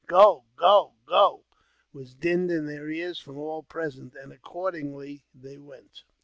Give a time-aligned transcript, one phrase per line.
[0.07, 0.45] "Go!
[0.55, 0.93] go!
[1.05, 1.43] go!"
[1.93, 6.05] was dinned in their ears from: all present; and, accordingly, they went.